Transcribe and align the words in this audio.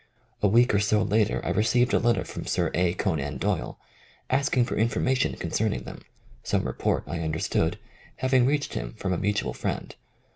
A 0.41 0.47
week 0.47 0.73
or 0.73 0.79
so 0.79 1.03
later 1.03 1.45
I 1.45 1.51
re 1.51 1.61
ceived 1.61 1.93
a 1.93 1.99
letter 1.99 2.25
from 2.25 2.47
Sir 2.47 2.71
A. 2.73 2.95
Conan 2.95 3.37
Doyle 3.37 3.77
ask 4.31 4.57
ing 4.57 4.65
for 4.65 4.75
information 4.75 5.35
concerning 5.35 5.83
them, 5.83 6.01
some 6.41 6.63
report, 6.65 7.03
I 7.05 7.19
imderstood, 7.19 7.75
having 8.15 8.47
reached 8.47 8.73
him 8.73 8.95
from 8.97 9.13
a 9.13 9.17
mutual 9.19 9.53
friend. 9.53 9.95